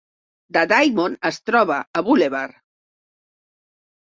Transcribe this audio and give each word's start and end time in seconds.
The 0.55 0.61
Diamond 0.71 1.19
es 1.29 1.39
troba 1.51 1.77
a 2.01 2.03
Boulevard. 2.09 2.57